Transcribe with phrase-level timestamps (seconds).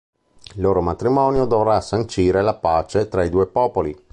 [0.55, 3.95] Il loro matrimonio dovrà sancire la pace tra i due popoli.